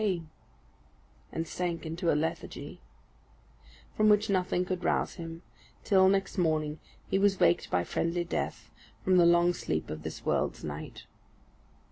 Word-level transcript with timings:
_"and 1.31 1.47
sank 1.47 1.85
into 1.85 2.11
a 2.11 2.15
lethargy, 2.17 2.81
from 3.95 4.09
which 4.09 4.31
nothing 4.31 4.65
could 4.65 4.83
rouse 4.83 5.13
him, 5.13 5.43
till, 5.83 6.09
next 6.09 6.39
morning, 6.39 6.79
he 7.07 7.19
was 7.19 7.39
waked 7.39 7.69
by 7.69 7.83
friendly 7.83 8.23
death 8.23 8.71
from 9.03 9.17
the 9.17 9.27
long 9.27 9.53
sleep 9.53 9.91
of 9.91 10.01
this 10.01 10.25
world's 10.25 10.63
night. 10.63 11.03